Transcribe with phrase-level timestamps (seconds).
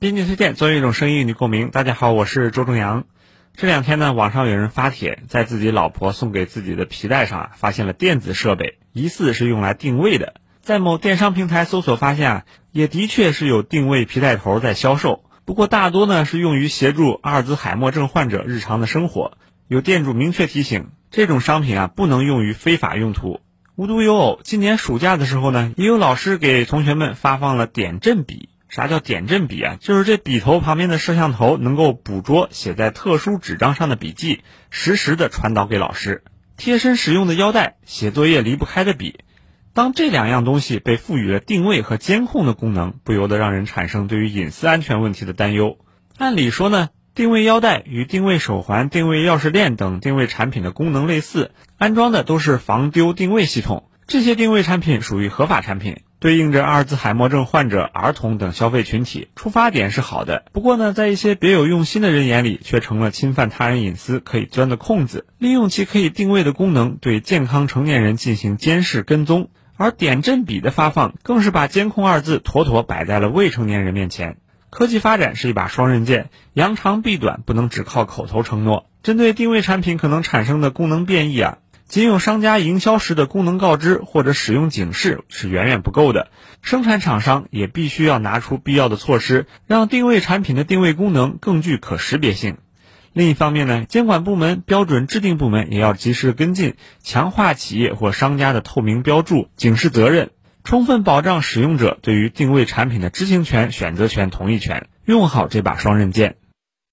[0.00, 1.68] 编辑推荐，总有一种声音与你共鸣。
[1.68, 3.04] 大家好，我是周正阳。
[3.54, 10.36] 这两天呢，网上有人发帖，在自己老婆送给自己的皮带上啊，发现了电子设备，疑似是用来定位的。
[10.62, 19.36] 在某电商平台搜索发现啊，也的确是有定位皮带头在销售，不过大多呢是用于协助阿尔兹海默症患者日常的生活。
[19.68, 23.40] 有店主明确提醒，这种商品啊不能用于非法用途。
[23.76, 28.48] 无独有偶，今年暑假的时候呢，也有老师给同学们发放了点阵笔。
[28.70, 29.76] 啥叫点阵笔啊？
[29.80, 36.22] 就是这笔头旁边的摄像头能够捕捉写在特殊纸张上的笔记，实时的传导给老师。
[36.56, 39.20] 贴身使用的腰带，写作业离不开的笔。
[39.72, 45.78] 当这两样东西被赋予了定位和监控的功能，不由得让人产生对于隐私安全问题的担忧。
[46.16, 53.90] 按理说呢，定位腰带与定位手环、定位钥匙链等定位产品的功能类似，安装的都是防丢定位系统。
[54.06, 56.02] 这些定位产品属于合法产品。
[56.20, 60.44] 对应着阿尔兹海默症患者、儿童等消费群体，出发点是好的。
[60.52, 69.48] 不过呢，在一些别有用心的人眼里，却成了侵犯他人隐私可以钻的空子，利用其可以定位的功能，对健康成年人进行监视跟踪。
[69.76, 74.36] 而点阵笔的发放，更是把监控二字妥妥摆在了未成年人面前。
[74.68, 78.90] 科技发展是一把双刃剑，扬长避短，不能只靠口头承诺。
[79.02, 81.56] 针对定位产品可能产生的功能变异啊。
[81.90, 86.30] 仅有商家营销时的功能告知或者使用警示是远远不够的，
[86.62, 92.58] 生产厂商也必须要拿出必要的措施，让定位产品的定位功能更具可识别性。
[93.12, 100.30] 另一方面呢，监管部门、标准制定部门也要及时跟进，强化企业或商家的透明标注、警示责任，
[100.62, 106.36] 充分保障使用者对于定位产品的知情权、选择权、同意权，用好这把双刃剑。